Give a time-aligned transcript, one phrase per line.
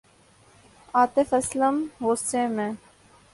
[0.93, 2.71] آطف اسلم غصے میں